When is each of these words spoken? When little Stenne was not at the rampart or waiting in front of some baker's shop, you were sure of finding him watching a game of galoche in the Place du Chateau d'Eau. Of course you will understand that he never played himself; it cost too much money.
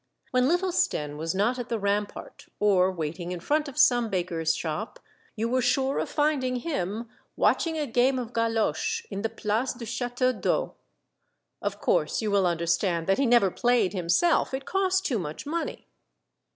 When 0.31 0.47
little 0.47 0.71
Stenne 0.71 1.15
was 1.15 1.35
not 1.35 1.59
at 1.59 1.69
the 1.69 1.77
rampart 1.77 2.47
or 2.59 2.91
waiting 2.91 3.31
in 3.31 3.39
front 3.39 3.67
of 3.67 3.77
some 3.77 4.09
baker's 4.09 4.55
shop, 4.55 4.99
you 5.35 5.47
were 5.47 5.61
sure 5.61 5.99
of 5.99 6.09
finding 6.09 6.55
him 6.55 7.07
watching 7.35 7.77
a 7.77 7.85
game 7.85 8.17
of 8.17 8.33
galoche 8.33 9.05
in 9.11 9.21
the 9.21 9.29
Place 9.29 9.73
du 9.73 9.85
Chateau 9.85 10.33
d'Eau. 10.33 10.73
Of 11.61 11.79
course 11.79 12.19
you 12.19 12.31
will 12.31 12.47
understand 12.47 13.05
that 13.05 13.19
he 13.19 13.27
never 13.27 13.51
played 13.51 13.93
himself; 13.93 14.55
it 14.55 14.65
cost 14.65 15.05
too 15.05 15.19
much 15.19 15.45
money. 15.45 15.87